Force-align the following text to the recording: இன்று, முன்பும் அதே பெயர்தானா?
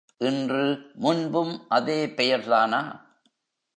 இன்று, 0.17 0.91
முன்பும் 0.95 1.65
அதே 1.67 2.07
பெயர்தானா? 2.07 3.09